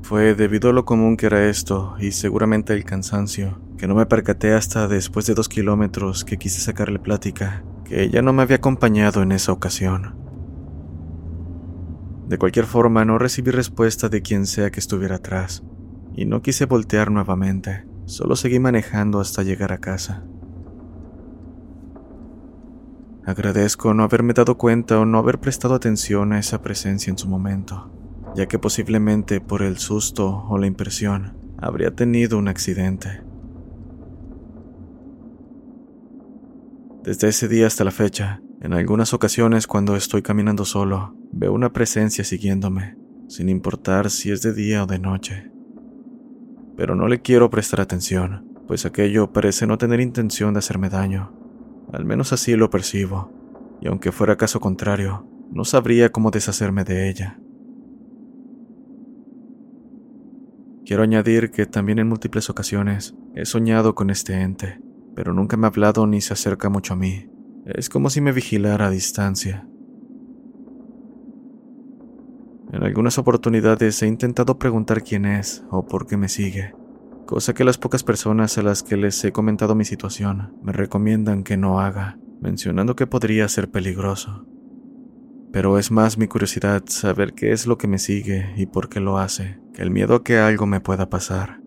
Fue 0.02 0.36
debido 0.36 0.70
a 0.70 0.74
lo 0.74 0.86
común 0.86 1.18
que 1.18 1.28
era 1.28 1.48
esto 1.48 1.96
y 2.00 2.12
seguramente 2.12 2.74
el 2.74 2.86
cansancio, 2.86 3.62
que 3.78 3.88
no 3.88 3.96
me 3.96 4.06
percaté 4.06 4.54
hasta 4.54 4.88
después 4.88 5.26
de 5.26 5.34
dos 5.34 5.50
kilómetros 5.50 6.26
que 6.26 6.38
quise 6.38 6.62
sacarle 6.62 7.00
plática, 7.00 7.64
que 7.86 8.04
ella 8.04 8.22
no 8.22 8.34
me 8.34 8.42
había 8.42 8.58
acompañado 8.58 9.22
en 9.22 9.32
esa 9.32 9.52
ocasión. 9.52 10.16
De 12.28 12.38
cualquier 12.38 12.66
forma, 12.66 13.04
no 13.04 13.18
recibí 13.18 13.52
respuesta 13.52 14.08
de 14.08 14.22
quien 14.22 14.46
sea 14.46 14.72
que 14.72 14.80
estuviera 14.80 15.16
atrás, 15.18 15.64
y 16.14 16.26
no 16.26 16.42
quise 16.42 16.66
voltear 16.66 17.12
nuevamente, 17.12 17.86
solo 18.06 18.36
seguí 18.36 18.60
manejando 18.60 19.20
hasta 19.20 19.44
llegar 19.44 19.74
a 19.74 19.80
casa. 19.80 20.24
Agradezco 23.26 23.94
no 23.94 24.04
haberme 24.04 24.34
dado 24.34 24.58
cuenta 24.58 25.00
o 25.00 25.06
no 25.06 25.20
haber 25.20 25.40
prestado 25.40 25.76
atención 25.76 26.34
a 26.34 26.40
esa 26.40 26.62
presencia 26.62 27.12
en 27.12 27.18
su 27.18 27.28
momento 27.28 27.92
ya 28.36 28.48
que 28.48 28.60
posiblemente 28.60 29.42
por 29.42 29.62
el 29.62 29.78
susto 29.78 30.46
o 30.48 30.58
la 30.58 30.68
impresión 30.68 31.38
habría 31.58 31.92
tenido 31.92 32.38
un 32.38 32.48
accidente. 32.48 33.24
Desde 37.04 37.30
ese 37.30 37.48
día 37.48 37.68
hasta 37.68 37.84
la 37.84 37.92
fecha, 37.92 38.42
en 38.62 38.74
algunas 38.74 39.14
ocasiones 39.14 39.68
cuando 39.68 39.96
estoy 39.96 40.22
caminando 40.22 40.66
solo, 40.66 41.16
veo 41.32 41.52
una 41.52 41.74
presencia 41.74 42.24
siguiéndome, 42.24 42.96
sin 43.28 43.50
importar 43.50 44.10
si 44.12 44.32
es 44.32 44.42
de 44.42 44.54
día 44.54 44.84
o 44.84 44.88
de 44.88 45.00
noche. 45.00 45.52
Pero 46.78 46.96
no 46.96 47.08
le 47.08 47.22
quiero 47.22 47.50
prestar 47.50 47.82
atención, 47.82 48.48
pues 48.68 48.86
aquello 48.86 49.34
parece 49.34 49.66
no 49.66 49.78
tener 49.78 50.00
intención 50.00 50.54
de 50.54 50.60
hacerme 50.60 50.90
daño. 50.90 51.41
Al 51.92 52.06
menos 52.06 52.34
así 52.34 52.56
lo 52.56 52.70
percibo, 52.70 53.32
y 53.82 53.88
aunque 53.88 54.12
fuera 54.12 54.38
caso 54.38 54.60
contrario, 54.60 55.28
no 55.52 55.66
sabría 55.66 56.12
cómo 56.12 56.32
deshacerme 56.32 56.84
de 56.84 57.10
ella. 57.10 57.40
Quiero 60.86 61.04
añadir 61.04 61.52
que 61.52 61.66
también 61.66 62.00
en 62.00 62.08
múltiples 62.08 62.50
ocasiones 62.50 63.16
he 63.36 63.46
soñado 63.46 63.96
con 63.96 64.10
este 64.10 64.42
ente, 64.42 64.82
pero 65.16 65.34
nunca 65.34 65.58
me 65.58 65.68
ha 65.68 65.70
hablado 65.70 66.08
ni 66.08 66.22
se 66.22 66.34
acerca 66.34 66.70
mucho 66.70 66.94
a 66.94 66.98
mí. 66.98 67.30
Es 67.66 67.90
como 67.90 68.10
si 68.10 68.22
me 68.22 68.32
vigilara 68.32 68.88
a 68.88 68.90
distancia. 68.90 69.68
En 72.72 72.84
algunas 72.84 73.18
oportunidades 73.18 74.02
he 74.02 74.08
intentado 74.08 74.58
preguntar 74.58 75.04
quién 75.04 75.26
es 75.26 75.64
o 75.70 75.86
por 75.86 76.08
qué 76.08 76.18
me 76.18 76.30
sigue, 76.30 76.74
cosa 77.26 77.54
que 77.54 77.64
las 77.64 77.78
pocas 77.78 78.04
personas 78.04 78.58
a 78.58 78.62
las 78.62 78.84
que 78.84 78.98
les 78.98 79.24
he 79.24 79.32
comentado 79.32 79.76
mi 79.76 79.86
situación 79.86 80.56
me 80.62 80.72
recomiendan 80.72 81.44
que 81.44 81.58
no 81.58 81.80
haga, 81.80 82.18
mencionando 82.42 82.96
que 82.96 83.08
podría 83.08 83.48
ser 83.48 83.70
peligroso. 83.70 84.46
Pero 85.52 85.78
es 85.78 85.92
más 85.92 86.18
mi 86.18 86.28
curiosidad 86.28 86.84
saber 86.88 87.34
qué 87.34 87.52
es 87.52 87.68
lo 87.68 87.78
que 87.78 87.88
me 87.88 88.00
sigue 88.00 88.54
y 88.58 88.66
por 88.66 88.90
qué 88.90 89.00
lo 89.00 89.18
hace, 89.18 89.60
que 89.74 89.82
el 89.82 89.92
miedo 89.92 90.16
a 90.16 90.24
que 90.24 90.38
algo 90.38 90.66
me 90.66 90.80
pueda 90.80 91.10
pasar. 91.10 91.61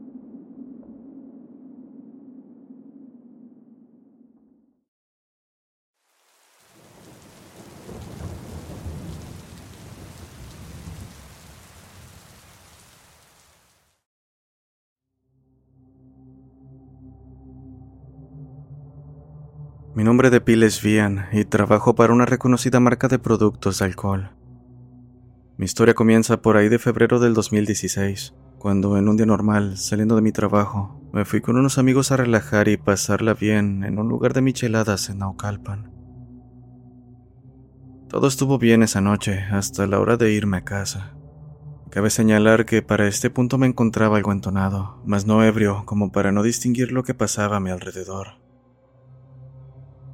Mi 19.94 20.02
nombre 20.02 20.30
de 20.30 20.40
pila 20.40 20.66
es 20.66 20.82
Vian 20.82 21.26
y 21.30 21.44
trabajo 21.44 21.94
para 21.94 22.12
una 22.12 22.26
reconocida 22.26 22.80
marca 22.80 23.06
de 23.06 23.20
productos 23.20 23.78
de 23.78 23.84
alcohol. 23.84 24.30
Mi 25.56 25.66
historia 25.66 25.94
comienza 25.94 26.42
por 26.42 26.56
ahí 26.56 26.68
de 26.68 26.80
febrero 26.80 27.20
del 27.20 27.32
2016, 27.32 28.34
cuando 28.58 28.98
en 28.98 29.08
un 29.08 29.16
día 29.16 29.26
normal, 29.26 29.76
saliendo 29.76 30.16
de 30.16 30.22
mi 30.22 30.32
trabajo, 30.32 31.00
me 31.12 31.24
fui 31.24 31.40
con 31.40 31.56
unos 31.56 31.78
amigos 31.78 32.10
a 32.10 32.16
relajar 32.16 32.66
y 32.66 32.76
pasarla 32.76 33.34
bien 33.34 33.84
en 33.84 34.00
un 34.00 34.08
lugar 34.08 34.32
de 34.32 34.40
micheladas 34.40 35.10
en 35.10 35.18
Naucalpan. 35.18 35.92
Todo 38.08 38.26
estuvo 38.26 38.58
bien 38.58 38.82
esa 38.82 39.00
noche, 39.00 39.44
hasta 39.52 39.86
la 39.86 40.00
hora 40.00 40.16
de 40.16 40.32
irme 40.32 40.56
a 40.56 40.64
casa. 40.64 41.14
Cabe 41.90 42.10
señalar 42.10 42.66
que 42.66 42.82
para 42.82 43.06
este 43.06 43.30
punto 43.30 43.58
me 43.58 43.68
encontraba 43.68 44.16
algo 44.16 44.32
entonado, 44.32 45.00
mas 45.06 45.24
no 45.24 45.44
ebrio 45.44 45.84
como 45.86 46.10
para 46.10 46.32
no 46.32 46.42
distinguir 46.42 46.90
lo 46.90 47.04
que 47.04 47.14
pasaba 47.14 47.58
a 47.58 47.60
mi 47.60 47.70
alrededor. 47.70 48.43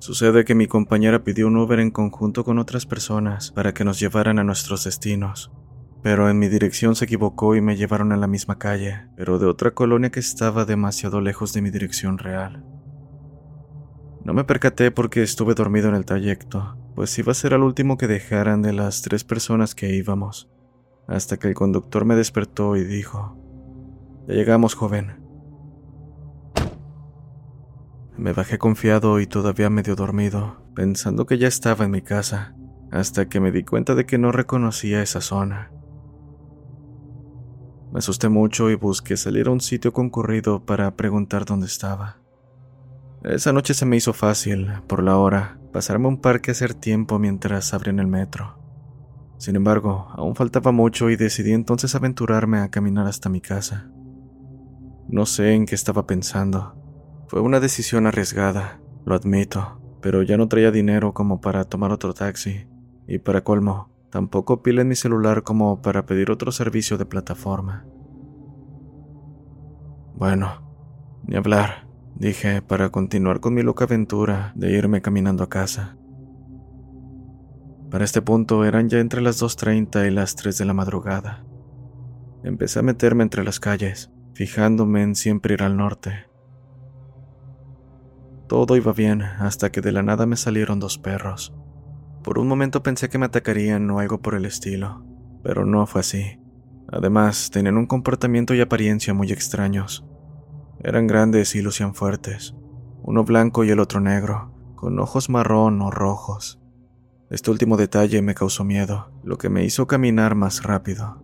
Sucede 0.00 0.46
que 0.46 0.54
mi 0.54 0.66
compañera 0.66 1.24
pidió 1.24 1.46
un 1.46 1.58
Uber 1.58 1.78
en 1.78 1.90
conjunto 1.90 2.42
con 2.42 2.58
otras 2.58 2.86
personas 2.86 3.52
para 3.52 3.74
que 3.74 3.84
nos 3.84 4.00
llevaran 4.00 4.38
a 4.38 4.44
nuestros 4.44 4.84
destinos. 4.84 5.52
pero 6.02 6.30
en 6.30 6.38
mi 6.38 6.48
dirección 6.48 6.96
se 6.96 7.04
equivocó 7.04 7.54
y 7.54 7.60
me 7.60 7.76
llevaron 7.76 8.10
a 8.12 8.16
la 8.16 8.26
misma 8.26 8.58
calle, 8.58 9.06
pero 9.14 9.38
de 9.38 9.44
otra 9.44 9.72
colonia 9.72 10.08
que 10.08 10.20
estaba 10.20 10.64
demasiado 10.64 11.20
lejos 11.20 11.52
de 11.52 11.60
mi 11.60 11.68
dirección 11.68 12.16
real. 12.16 12.64
No 14.24 14.32
me 14.32 14.44
percaté 14.44 14.90
porque 14.90 15.22
estuve 15.22 15.52
dormido 15.52 15.90
en 15.90 15.94
el 15.94 16.06
trayecto, 16.06 16.78
pues 16.94 17.18
iba 17.18 17.32
a 17.32 17.34
ser 17.34 17.52
el 17.52 17.60
último 17.60 17.98
que 17.98 18.06
dejaran 18.06 18.62
de 18.62 18.72
las 18.72 19.02
tres 19.02 19.24
personas 19.24 19.74
que 19.74 19.94
íbamos, 19.94 20.48
hasta 21.06 21.36
que 21.36 21.48
el 21.48 21.54
conductor 21.54 22.06
me 22.06 22.16
despertó 22.16 22.76
y 22.76 22.84
dijo, 22.84 23.36
Ya 24.26 24.32
llegamos, 24.32 24.74
joven. 24.74 25.19
Me 28.20 28.34
bajé 28.34 28.58
confiado 28.58 29.18
y 29.18 29.26
todavía 29.26 29.70
medio 29.70 29.96
dormido, 29.96 30.58
pensando 30.74 31.24
que 31.24 31.38
ya 31.38 31.48
estaba 31.48 31.86
en 31.86 31.90
mi 31.90 32.02
casa, 32.02 32.54
hasta 32.92 33.30
que 33.30 33.40
me 33.40 33.50
di 33.50 33.64
cuenta 33.64 33.94
de 33.94 34.04
que 34.04 34.18
no 34.18 34.30
reconocía 34.30 35.00
esa 35.00 35.22
zona. 35.22 35.72
Me 37.90 38.00
asusté 38.00 38.28
mucho 38.28 38.68
y 38.68 38.74
busqué 38.74 39.16
salir 39.16 39.48
a 39.48 39.52
un 39.52 39.62
sitio 39.62 39.94
concurrido 39.94 40.66
para 40.66 40.96
preguntar 40.96 41.46
dónde 41.46 41.64
estaba. 41.64 42.18
Esa 43.24 43.54
noche 43.54 43.72
se 43.72 43.86
me 43.86 43.96
hizo 43.96 44.12
fácil, 44.12 44.70
por 44.86 45.02
la 45.02 45.16
hora, 45.16 45.58
pasarme 45.72 46.08
un 46.08 46.20
parque 46.20 46.50
a 46.50 46.52
hacer 46.52 46.74
tiempo 46.74 47.18
mientras 47.18 47.72
abrían 47.72 48.00
el 48.00 48.06
metro. 48.06 48.58
Sin 49.38 49.56
embargo, 49.56 50.08
aún 50.12 50.36
faltaba 50.36 50.72
mucho 50.72 51.08
y 51.08 51.16
decidí 51.16 51.52
entonces 51.52 51.94
aventurarme 51.94 52.58
a 52.58 52.68
caminar 52.68 53.06
hasta 53.06 53.30
mi 53.30 53.40
casa. 53.40 53.90
No 55.08 55.24
sé 55.24 55.54
en 55.54 55.64
qué 55.64 55.74
estaba 55.74 56.06
pensando. 56.06 56.79
Fue 57.30 57.40
una 57.40 57.60
decisión 57.60 58.08
arriesgada, 58.08 58.80
lo 59.04 59.14
admito, 59.14 59.80
pero 60.00 60.24
ya 60.24 60.36
no 60.36 60.48
traía 60.48 60.72
dinero 60.72 61.14
como 61.14 61.40
para 61.40 61.62
tomar 61.62 61.92
otro 61.92 62.12
taxi, 62.12 62.66
y 63.06 63.18
para 63.18 63.44
colmo, 63.44 63.88
tampoco 64.10 64.64
pila 64.64 64.82
en 64.82 64.88
mi 64.88 64.96
celular 64.96 65.44
como 65.44 65.80
para 65.80 66.06
pedir 66.06 66.32
otro 66.32 66.50
servicio 66.50 66.98
de 66.98 67.06
plataforma. 67.06 67.86
Bueno, 70.16 70.72
ni 71.24 71.36
hablar 71.36 71.86
dije 72.16 72.62
para 72.62 72.88
continuar 72.88 73.38
con 73.38 73.54
mi 73.54 73.62
loca 73.62 73.84
aventura 73.84 74.52
de 74.56 74.72
irme 74.72 75.00
caminando 75.00 75.44
a 75.44 75.48
casa. 75.48 75.96
Para 77.92 78.06
este 78.06 78.22
punto 78.22 78.64
eran 78.64 78.88
ya 78.88 78.98
entre 78.98 79.20
las 79.20 79.40
2.30 79.40 80.04
y 80.08 80.10
las 80.10 80.34
3 80.34 80.58
de 80.58 80.64
la 80.64 80.74
madrugada. 80.74 81.44
Empecé 82.42 82.80
a 82.80 82.82
meterme 82.82 83.22
entre 83.22 83.44
las 83.44 83.60
calles, 83.60 84.10
fijándome 84.34 85.04
en 85.04 85.14
siempre 85.14 85.54
ir 85.54 85.62
al 85.62 85.76
norte. 85.76 86.29
Todo 88.50 88.74
iba 88.74 88.92
bien 88.92 89.22
hasta 89.22 89.70
que 89.70 89.80
de 89.80 89.92
la 89.92 90.02
nada 90.02 90.26
me 90.26 90.36
salieron 90.36 90.80
dos 90.80 90.98
perros. 90.98 91.54
Por 92.24 92.36
un 92.40 92.48
momento 92.48 92.82
pensé 92.82 93.08
que 93.08 93.16
me 93.16 93.26
atacarían 93.26 93.88
o 93.92 94.00
algo 94.00 94.20
por 94.20 94.34
el 94.34 94.44
estilo, 94.44 95.04
pero 95.44 95.64
no 95.64 95.86
fue 95.86 96.00
así. 96.00 96.40
Además, 96.90 97.50
tenían 97.52 97.76
un 97.76 97.86
comportamiento 97.86 98.52
y 98.52 98.60
apariencia 98.60 99.14
muy 99.14 99.30
extraños. 99.30 100.04
Eran 100.82 101.06
grandes 101.06 101.54
y 101.54 101.62
lucían 101.62 101.94
fuertes, 101.94 102.56
uno 103.04 103.22
blanco 103.22 103.62
y 103.62 103.70
el 103.70 103.78
otro 103.78 104.00
negro, 104.00 104.52
con 104.74 104.98
ojos 104.98 105.30
marrón 105.30 105.80
o 105.80 105.92
rojos. 105.92 106.60
Este 107.30 107.52
último 107.52 107.76
detalle 107.76 108.20
me 108.20 108.34
causó 108.34 108.64
miedo, 108.64 109.12
lo 109.22 109.38
que 109.38 109.48
me 109.48 109.64
hizo 109.64 109.86
caminar 109.86 110.34
más 110.34 110.64
rápido. 110.64 111.22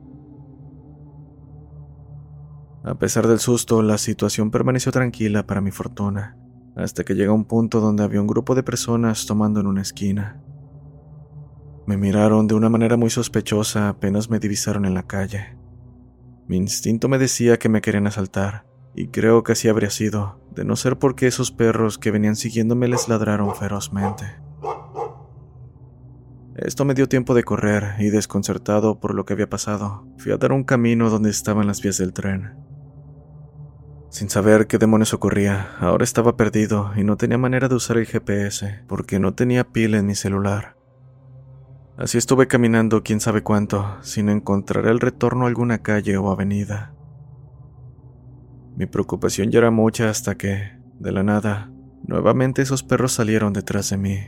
A 2.84 2.94
pesar 3.00 3.26
del 3.26 3.40
susto, 3.40 3.82
la 3.82 3.98
situación 3.98 4.52
permaneció 4.52 4.92
tranquila 4.92 5.44
para 5.44 5.60
mi 5.60 5.72
fortuna, 5.72 6.36
hasta 6.76 7.04
que 7.04 7.14
llega 7.14 7.32
un 7.32 7.46
punto 7.46 7.80
donde 7.80 8.04
había 8.04 8.20
un 8.20 8.26
grupo 8.26 8.54
de 8.54 8.62
personas 8.62 9.26
tomando 9.26 9.60
en 9.60 9.66
una 9.66 9.82
esquina. 9.82 10.40
Me 11.86 11.96
miraron 11.96 12.46
de 12.46 12.54
una 12.54 12.68
manera 12.68 12.96
muy 12.96 13.10
sospechosa 13.10 13.88
apenas 13.88 14.28
me 14.28 14.38
divisaron 14.38 14.84
en 14.84 14.94
la 14.94 15.06
calle. 15.06 15.56
Mi 16.46 16.56
instinto 16.56 17.08
me 17.08 17.18
decía 17.18 17.58
que 17.58 17.68
me 17.68 17.80
querían 17.80 18.06
asaltar, 18.06 18.66
y 18.94 19.08
creo 19.08 19.42
que 19.42 19.52
así 19.52 19.68
habría 19.68 19.90
sido, 19.90 20.40
de 20.54 20.64
no 20.64 20.76
ser 20.76 20.98
porque 20.98 21.26
esos 21.26 21.50
perros 21.50 21.98
que 21.98 22.10
venían 22.10 22.36
siguiéndome 22.36 22.88
les 22.88 23.08
ladraron 23.08 23.54
ferozmente. 23.54 24.24
Esto 26.56 26.84
me 26.84 26.94
dio 26.94 27.08
tiempo 27.08 27.34
de 27.34 27.44
correr 27.44 27.96
y 27.98 28.10
desconcertado 28.10 28.98
por 28.98 29.14
lo 29.14 29.24
que 29.24 29.34
había 29.34 29.48
pasado, 29.48 30.06
fui 30.18 30.32
a 30.32 30.38
dar 30.38 30.52
un 30.52 30.64
camino 30.64 31.10
donde 31.10 31.30
estaban 31.30 31.66
las 31.66 31.82
vías 31.82 31.98
del 31.98 32.12
tren. 32.12 32.65
Sin 34.08 34.30
saber 34.30 34.66
qué 34.66 34.78
demonios 34.78 35.12
ocurría, 35.12 35.76
ahora 35.78 36.04
estaba 36.04 36.36
perdido 36.36 36.92
y 36.96 37.04
no 37.04 37.16
tenía 37.16 37.38
manera 37.38 37.68
de 37.68 37.74
usar 37.74 37.98
el 37.98 38.06
GPS 38.06 38.82
porque 38.86 39.18
no 39.18 39.34
tenía 39.34 39.64
pila 39.64 39.98
en 39.98 40.06
mi 40.06 40.14
celular. 40.14 40.76
Así 41.96 42.18
estuve 42.18 42.46
caminando 42.46 43.02
quién 43.02 43.20
sabe 43.20 43.42
cuánto, 43.42 43.96
sin 44.02 44.28
encontrar 44.28 44.86
el 44.86 45.00
retorno 45.00 45.44
a 45.44 45.48
alguna 45.48 45.78
calle 45.78 46.16
o 46.18 46.30
avenida. 46.30 46.94
Mi 48.76 48.84
preocupación 48.86 49.50
ya 49.50 49.58
era 49.58 49.70
mucha 49.70 50.10
hasta 50.10 50.36
que, 50.36 50.72
de 50.98 51.12
la 51.12 51.22
nada, 51.22 51.72
nuevamente 52.06 52.60
esos 52.60 52.82
perros 52.82 53.12
salieron 53.12 53.54
detrás 53.54 53.90
de 53.90 53.96
mí. 53.96 54.18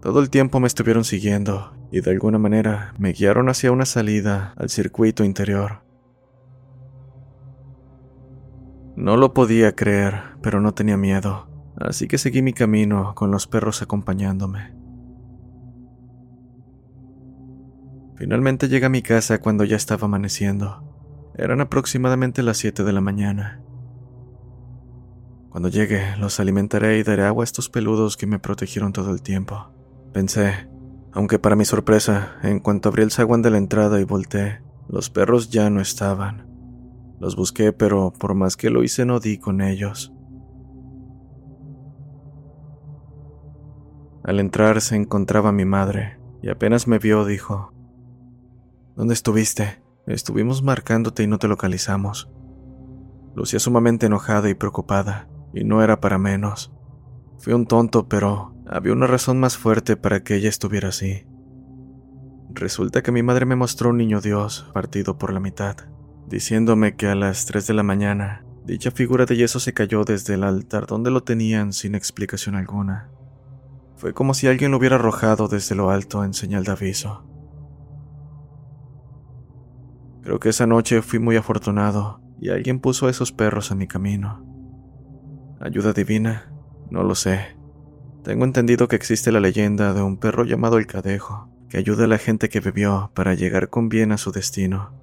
Todo 0.00 0.18
el 0.18 0.30
tiempo 0.30 0.58
me 0.58 0.66
estuvieron 0.66 1.04
siguiendo 1.04 1.76
y 1.92 2.00
de 2.00 2.10
alguna 2.10 2.38
manera 2.38 2.92
me 2.98 3.12
guiaron 3.12 3.48
hacia 3.48 3.70
una 3.70 3.86
salida 3.86 4.52
al 4.56 4.68
circuito 4.68 5.22
interior. 5.22 5.84
No 8.96 9.16
lo 9.16 9.32
podía 9.32 9.74
creer, 9.74 10.36
pero 10.42 10.60
no 10.60 10.74
tenía 10.74 10.96
miedo, 10.96 11.48
así 11.76 12.08
que 12.08 12.18
seguí 12.18 12.42
mi 12.42 12.52
camino 12.52 13.14
con 13.14 13.30
los 13.30 13.46
perros 13.46 13.80
acompañándome. 13.80 14.74
Finalmente 18.16 18.68
llegué 18.68 18.86
a 18.86 18.90
mi 18.90 19.02
casa 19.02 19.40
cuando 19.40 19.64
ya 19.64 19.76
estaba 19.76 20.04
amaneciendo. 20.04 20.84
Eran 21.34 21.60
aproximadamente 21.60 22.42
las 22.42 22.58
7 22.58 22.84
de 22.84 22.92
la 22.92 23.00
mañana. 23.00 23.62
Cuando 25.48 25.68
llegue, 25.68 26.16
los 26.18 26.38
alimentaré 26.38 26.98
y 26.98 27.02
daré 27.02 27.24
agua 27.24 27.42
a 27.42 27.44
estos 27.44 27.68
peludos 27.68 28.16
que 28.16 28.26
me 28.26 28.38
protegieron 28.38 28.92
todo 28.92 29.10
el 29.10 29.22
tiempo. 29.22 29.72
Pensé, 30.12 30.68
aunque 31.12 31.38
para 31.38 31.56
mi 31.56 31.64
sorpresa, 31.64 32.36
en 32.42 32.60
cuanto 32.60 32.90
abrí 32.90 33.02
el 33.02 33.10
zaguán 33.10 33.42
de 33.42 33.50
la 33.50 33.58
entrada 33.58 34.00
y 34.00 34.04
volteé, 34.04 34.60
los 34.88 35.10
perros 35.10 35.50
ya 35.50 35.70
no 35.70 35.80
estaban. 35.80 36.51
Los 37.22 37.36
busqué, 37.36 37.72
pero 37.72 38.12
por 38.12 38.34
más 38.34 38.56
que 38.56 38.68
lo 38.68 38.82
hice 38.82 39.04
no 39.06 39.20
di 39.20 39.38
con 39.38 39.60
ellos. 39.60 40.12
Al 44.24 44.40
entrar 44.40 44.80
se 44.80 44.96
encontraba 44.96 45.52
mi 45.52 45.64
madre, 45.64 46.18
y 46.42 46.48
apenas 46.48 46.88
me 46.88 46.98
vio 46.98 47.24
dijo, 47.24 47.72
¿Dónde 48.96 49.14
estuviste? 49.14 49.84
Estuvimos 50.04 50.64
marcándote 50.64 51.22
y 51.22 51.28
no 51.28 51.38
te 51.38 51.46
localizamos. 51.46 52.28
Lucía 53.36 53.60
sumamente 53.60 54.06
enojada 54.06 54.50
y 54.50 54.54
preocupada, 54.54 55.28
y 55.54 55.62
no 55.62 55.80
era 55.80 56.00
para 56.00 56.18
menos. 56.18 56.74
Fui 57.38 57.52
un 57.52 57.66
tonto, 57.66 58.08
pero 58.08 58.56
había 58.66 58.94
una 58.94 59.06
razón 59.06 59.38
más 59.38 59.56
fuerte 59.56 59.96
para 59.96 60.24
que 60.24 60.34
ella 60.34 60.48
estuviera 60.48 60.88
así. 60.88 61.24
Resulta 62.50 63.00
que 63.04 63.12
mi 63.12 63.22
madre 63.22 63.46
me 63.46 63.54
mostró 63.54 63.90
un 63.90 63.98
niño 63.98 64.20
Dios 64.20 64.68
partido 64.74 65.18
por 65.18 65.32
la 65.32 65.38
mitad, 65.38 65.76
diciéndome 66.32 66.96
que 66.96 67.08
a 67.08 67.14
las 67.14 67.44
3 67.44 67.66
de 67.66 67.74
la 67.74 67.82
mañana 67.82 68.42
dicha 68.64 68.90
figura 68.90 69.26
de 69.26 69.36
yeso 69.36 69.60
se 69.60 69.74
cayó 69.74 70.02
desde 70.04 70.32
el 70.32 70.44
altar 70.44 70.86
donde 70.86 71.10
lo 71.10 71.22
tenían 71.22 71.74
sin 71.74 71.94
explicación 71.94 72.54
alguna. 72.54 73.10
Fue 73.96 74.14
como 74.14 74.32
si 74.32 74.46
alguien 74.46 74.70
lo 74.70 74.78
hubiera 74.78 74.96
arrojado 74.96 75.46
desde 75.46 75.74
lo 75.74 75.90
alto 75.90 76.24
en 76.24 76.32
señal 76.32 76.64
de 76.64 76.72
aviso. 76.72 77.26
Creo 80.22 80.40
que 80.40 80.48
esa 80.48 80.66
noche 80.66 81.02
fui 81.02 81.18
muy 81.18 81.36
afortunado 81.36 82.22
y 82.40 82.48
alguien 82.48 82.80
puso 82.80 83.08
a 83.08 83.10
esos 83.10 83.30
perros 83.30 83.70
en 83.70 83.78
mi 83.78 83.86
camino. 83.86 84.42
¿Ayuda 85.60 85.92
divina? 85.92 86.50
No 86.90 87.02
lo 87.02 87.14
sé. 87.14 87.58
Tengo 88.24 88.46
entendido 88.46 88.88
que 88.88 88.96
existe 88.96 89.32
la 89.32 89.40
leyenda 89.40 89.92
de 89.92 90.00
un 90.00 90.16
perro 90.16 90.44
llamado 90.44 90.78
el 90.78 90.86
Cadejo, 90.86 91.50
que 91.68 91.76
ayuda 91.76 92.04
a 92.04 92.08
la 92.08 92.18
gente 92.18 92.48
que 92.48 92.60
bebió 92.60 93.10
para 93.14 93.34
llegar 93.34 93.68
con 93.68 93.90
bien 93.90 94.12
a 94.12 94.16
su 94.16 94.32
destino. 94.32 95.01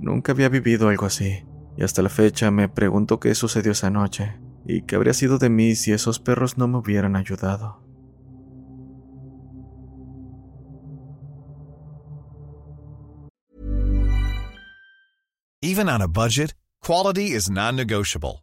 Nunca 0.00 0.32
había 0.32 0.48
vivido 0.48 0.88
algo 0.88 1.04
así, 1.04 1.44
y 1.76 1.84
hasta 1.84 2.00
la 2.00 2.08
fecha 2.08 2.50
me 2.50 2.70
pregunto 2.70 3.20
qué 3.20 3.34
sucedió 3.34 3.72
esa 3.72 3.90
noche, 3.90 4.40
y 4.64 4.82
qué 4.82 4.96
habría 4.96 5.12
sido 5.12 5.38
de 5.38 5.50
mí 5.50 5.74
si 5.74 5.92
esos 5.92 6.18
perros 6.18 6.56
no 6.56 6.68
me 6.68 6.78
hubieran 6.78 7.16
ayudado. 7.16 7.84
Even 15.62 15.90
on 15.90 16.00
a 16.00 16.08
budget, 16.08 16.54
quality 16.82 17.32
is 17.32 17.50
non-negotiable. 17.50 18.42